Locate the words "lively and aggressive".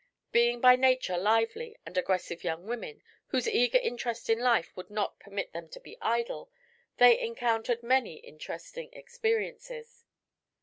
1.15-2.43